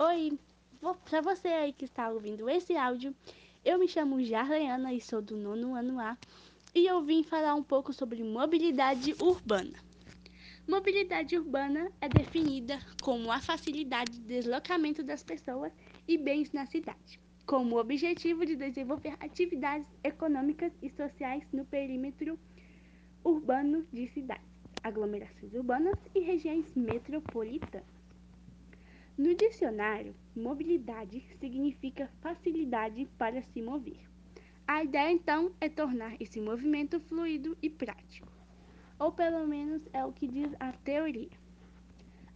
Oi, 0.00 0.38
para 1.08 1.20
você 1.20 1.46
aí 1.46 1.72
que 1.72 1.84
está 1.84 2.10
ouvindo 2.10 2.50
esse 2.50 2.76
áudio, 2.76 3.14
eu 3.64 3.78
me 3.78 3.86
chamo 3.86 4.24
Jarleana 4.24 4.92
e 4.92 5.00
sou 5.00 5.22
do 5.22 5.36
nono 5.36 5.76
ano 5.76 6.00
A 6.00 6.18
e 6.74 6.84
eu 6.84 7.00
vim 7.04 7.22
falar 7.22 7.54
um 7.54 7.62
pouco 7.62 7.92
sobre 7.92 8.24
mobilidade 8.24 9.14
urbana. 9.20 9.78
Mobilidade 10.66 11.38
urbana 11.38 11.92
é 12.00 12.08
definida 12.08 12.80
como 13.00 13.30
a 13.30 13.40
facilidade 13.40 14.10
de 14.10 14.26
deslocamento 14.26 15.04
das 15.04 15.22
pessoas 15.22 15.72
e 16.08 16.18
bens 16.18 16.50
na 16.50 16.66
cidade, 16.66 17.20
com 17.46 17.64
o 17.66 17.78
objetivo 17.78 18.44
de 18.44 18.56
desenvolver 18.56 19.14
atividades 19.20 19.86
econômicas 20.02 20.72
e 20.82 20.90
sociais 20.90 21.46
no 21.52 21.64
perímetro 21.64 22.36
urbano 23.22 23.86
de 23.92 24.08
cidades, 24.08 24.55
aglomerações 24.86 25.52
urbanas 25.52 25.98
e 26.14 26.20
regiões 26.20 26.72
metropolitanas. 26.76 27.86
No 29.18 29.34
dicionário, 29.34 30.14
mobilidade 30.34 31.20
significa 31.40 32.08
facilidade 32.20 33.08
para 33.18 33.42
se 33.42 33.60
mover. 33.60 34.08
A 34.68 34.84
ideia 34.84 35.10
então 35.10 35.50
é 35.60 35.68
tornar 35.68 36.20
esse 36.20 36.40
movimento 36.40 37.00
fluido 37.00 37.56
e 37.60 37.68
prático, 37.68 38.28
ou 38.98 39.10
pelo 39.10 39.46
menos 39.46 39.82
é 39.92 40.04
o 40.04 40.12
que 40.12 40.28
diz 40.28 40.54
a 40.60 40.72
teoria. 40.72 41.30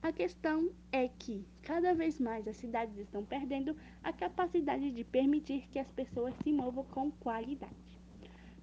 A 0.02 0.10
questão 0.10 0.70
é 0.90 1.06
que 1.08 1.44
cada 1.62 1.94
vez 1.94 2.18
mais 2.18 2.48
as 2.48 2.56
cidades 2.56 2.96
estão 2.96 3.24
perdendo 3.24 3.76
a 4.02 4.12
capacidade 4.12 4.90
de 4.90 5.04
permitir 5.04 5.68
que 5.70 5.78
as 5.78 5.90
pessoas 5.92 6.34
se 6.42 6.52
movam 6.52 6.84
com 6.84 7.10
qualidade. 7.12 7.99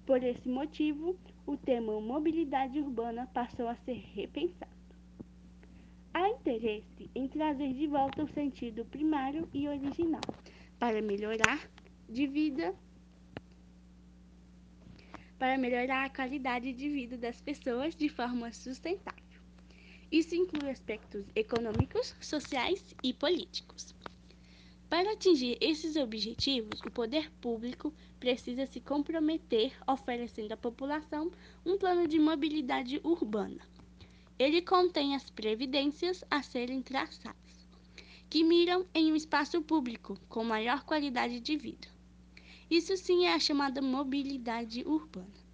Por 0.08 0.24
esse 0.24 0.48
motivo, 0.48 1.18
o 1.46 1.54
termo 1.54 2.00
mobilidade 2.00 2.80
urbana 2.80 3.26
passou 3.26 3.68
a 3.68 3.76
ser 3.76 4.02
repensado. 4.14 4.72
Há 6.14 6.30
interesse 6.30 7.10
em 7.14 7.28
trazer 7.28 7.74
de 7.74 7.86
volta 7.86 8.24
o 8.24 8.32
sentido 8.32 8.86
primário 8.86 9.46
e 9.52 9.68
original 9.68 10.22
para 10.78 11.02
melhorar 11.02 11.70
de 12.08 12.26
vida 12.26 12.74
para 15.38 15.58
melhorar 15.58 16.06
a 16.06 16.10
qualidade 16.10 16.72
de 16.72 16.88
vida 16.88 17.18
das 17.18 17.42
pessoas 17.42 17.94
de 17.94 18.08
forma 18.08 18.50
sustentável. 18.50 19.42
Isso 20.10 20.34
inclui 20.34 20.70
aspectos 20.70 21.26
econômicos, 21.36 22.16
sociais 22.18 22.94
e 23.02 23.12
políticos. 23.12 23.94
Para 24.88 25.12
atingir 25.12 25.58
esses 25.60 25.96
objetivos, 25.96 26.80
o 26.80 26.90
poder 26.90 27.30
público 27.40 27.92
precisa 28.18 28.66
se 28.66 28.80
comprometer 28.80 29.72
oferecendo 29.86 30.52
à 30.52 30.56
população 30.56 31.30
um 31.64 31.76
plano 31.76 32.08
de 32.08 32.18
mobilidade 32.18 33.00
urbana 33.04 33.60
ele 34.38 34.62
contém 34.62 35.16
as 35.16 35.28
previdências 35.28 36.22
a 36.30 36.42
serem 36.42 36.80
traçadas, 36.80 37.66
que 38.30 38.44
miram 38.44 38.86
em 38.94 39.12
um 39.12 39.16
espaço 39.16 39.60
público 39.60 40.16
com 40.28 40.44
maior 40.44 40.84
qualidade 40.84 41.40
de 41.40 41.56
vida. 41.56 41.88
Isso 42.70 42.96
sim 42.96 43.24
é 43.24 43.34
a 43.34 43.40
chamada 43.40 43.82
mobilidade 43.82 44.84
urbana. 44.86 45.48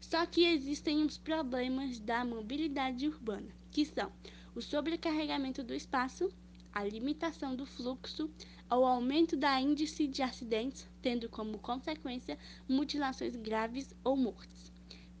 Só 0.00 0.24
que 0.24 0.44
existem 0.44 1.04
os 1.04 1.18
problemas 1.18 2.00
da 2.00 2.24
mobilidade 2.24 3.06
urbana, 3.06 3.54
que 3.70 3.84
são 3.84 4.10
o 4.54 4.62
sobrecarregamento 4.62 5.62
do 5.62 5.74
espaço, 5.74 6.32
a 6.72 6.84
limitação 6.84 7.54
do 7.54 7.66
fluxo, 7.66 8.30
o 8.70 8.84
aumento 8.86 9.36
da 9.36 9.60
índice 9.60 10.06
de 10.06 10.22
acidentes, 10.22 10.88
tendo 11.00 11.28
como 11.28 11.58
consequência 11.58 12.38
mutilações 12.68 13.36
graves 13.36 13.94
ou 14.02 14.16
mortes 14.16 14.72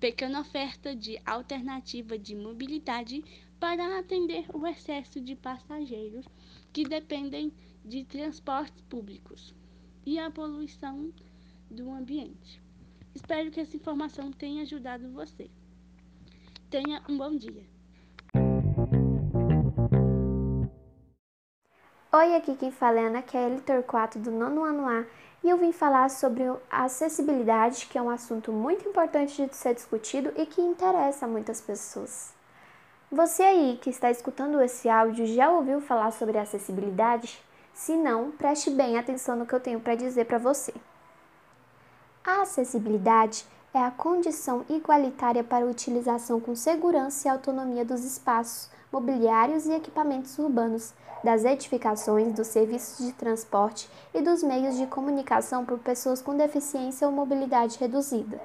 pequena 0.02 0.40
oferta 0.40 0.96
de 0.96 1.16
alternativa 1.24 2.18
de 2.18 2.34
mobilidade 2.34 3.22
para 3.60 4.00
atender 4.00 4.44
o 4.52 4.66
excesso 4.66 5.20
de 5.20 5.36
passageiros 5.36 6.26
que 6.72 6.82
dependem 6.82 7.52
de 7.84 8.02
transportes 8.02 8.82
públicos 8.90 9.54
e 10.04 10.18
a 10.18 10.28
poluição 10.28 11.12
do 11.70 11.88
ambiente. 11.92 12.60
Espero 13.14 13.52
que 13.52 13.60
essa 13.60 13.76
informação 13.76 14.32
tenha 14.32 14.62
ajudado 14.62 15.12
você. 15.12 15.48
Tenha 16.68 17.00
um 17.08 17.16
bom 17.16 17.36
dia. 17.36 17.64
Oi, 22.14 22.36
aqui 22.36 22.54
quem 22.54 22.70
fala 22.70 23.00
é 23.00 23.06
Ana 23.06 23.22
Kelly 23.22 23.62
Torquato 23.62 24.18
do 24.18 24.30
nono 24.30 24.64
ano 24.64 24.86
A 24.86 25.06
e 25.42 25.48
eu 25.48 25.56
vim 25.56 25.72
falar 25.72 26.10
sobre 26.10 26.44
acessibilidade, 26.70 27.86
que 27.86 27.96
é 27.96 28.02
um 28.02 28.10
assunto 28.10 28.52
muito 28.52 28.86
importante 28.86 29.46
de 29.46 29.56
ser 29.56 29.72
discutido 29.72 30.30
e 30.36 30.44
que 30.44 30.60
interessa 30.60 31.24
a 31.24 31.28
muitas 31.28 31.62
pessoas. 31.62 32.34
Você 33.10 33.42
aí 33.42 33.78
que 33.80 33.88
está 33.88 34.10
escutando 34.10 34.60
esse 34.60 34.90
áudio 34.90 35.26
já 35.26 35.50
ouviu 35.50 35.80
falar 35.80 36.10
sobre 36.10 36.36
acessibilidade? 36.36 37.42
Se 37.72 37.96
não, 37.96 38.30
preste 38.32 38.68
bem 38.68 38.98
atenção 38.98 39.34
no 39.34 39.46
que 39.46 39.54
eu 39.54 39.60
tenho 39.60 39.80
para 39.80 39.94
dizer 39.94 40.26
para 40.26 40.36
você. 40.36 40.74
A 42.22 42.42
acessibilidade 42.42 43.46
é 43.72 43.78
a 43.78 43.90
condição 43.90 44.66
igualitária 44.68 45.42
para 45.42 45.64
a 45.64 45.68
utilização 45.68 46.38
com 46.38 46.54
segurança 46.54 47.26
e 47.26 47.30
autonomia 47.30 47.86
dos 47.86 48.04
espaços, 48.04 48.68
mobiliários 48.92 49.66
e 49.66 49.72
equipamentos 49.72 50.38
urbanos, 50.38 50.92
das 51.24 51.44
edificações, 51.44 52.34
dos 52.34 52.48
serviços 52.48 53.06
de 53.06 53.12
transporte 53.12 53.88
e 54.12 54.20
dos 54.20 54.42
meios 54.42 54.76
de 54.76 54.86
comunicação 54.86 55.64
por 55.64 55.78
pessoas 55.78 56.20
com 56.20 56.36
deficiência 56.36 57.06
ou 57.06 57.12
mobilidade 57.12 57.78
reduzida. 57.78 58.40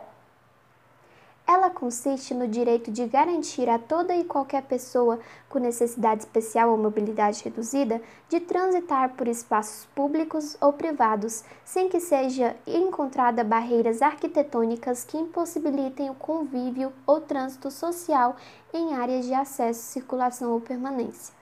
Ela 1.47 1.69
consiste 1.69 2.33
no 2.33 2.45
direito 2.45 2.91
de 2.91 3.05
garantir 3.05 3.69
a 3.69 3.79
toda 3.79 4.13
e 4.13 4.25
qualquer 4.25 4.63
pessoa 4.63 5.17
com 5.47 5.59
necessidade 5.59 6.23
especial 6.23 6.71
ou 6.71 6.77
mobilidade 6.77 7.41
reduzida 7.41 8.01
de 8.27 8.41
transitar 8.41 9.13
por 9.13 9.29
espaços 9.29 9.85
públicos 9.95 10.57
ou 10.59 10.73
privados, 10.73 11.45
sem 11.63 11.87
que 11.87 12.01
seja 12.01 12.53
encontrada 12.67 13.45
barreiras 13.45 14.01
arquitetônicas 14.01 15.05
que 15.05 15.17
impossibilitem 15.17 16.09
o 16.09 16.15
convívio 16.15 16.91
ou 17.05 17.21
trânsito 17.21 17.71
social 17.71 18.35
em 18.73 18.93
áreas 18.93 19.25
de 19.25 19.33
acesso, 19.33 19.79
circulação 19.79 20.51
ou 20.51 20.59
permanência. 20.59 21.33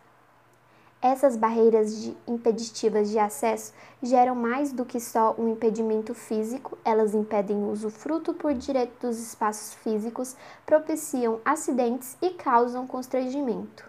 Essas 1.06 1.38
barreiras 1.38 2.02
de 2.02 2.18
impeditivas 2.28 3.12
de 3.12 3.20
acesso 3.20 3.72
geram 4.02 4.34
mais 4.34 4.72
do 4.72 4.84
que 4.84 5.00
só 5.00 5.36
um 5.38 5.50
impedimento 5.50 6.16
físico, 6.16 6.76
elas 6.84 7.14
impedem 7.14 7.58
o 7.58 7.70
usufruto 7.70 8.34
por 8.34 8.56
direito 8.56 9.06
dos 9.06 9.20
espaços 9.20 9.76
físicos, 9.76 10.36
propiciam 10.66 11.40
acidentes 11.46 12.18
e 12.24 12.32
causam 12.32 12.88
constrangimento. 12.88 13.88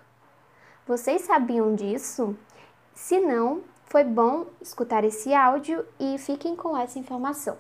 Vocês 0.86 1.22
sabiam 1.22 1.74
disso? 1.74 2.36
Se 2.94 3.18
não, 3.18 3.62
foi 3.86 4.04
bom 4.04 4.44
escutar 4.60 5.02
esse 5.02 5.32
áudio 5.32 5.86
e 5.98 6.18
fiquem 6.18 6.54
com 6.54 6.76
essa 6.76 6.98
informação. 6.98 7.56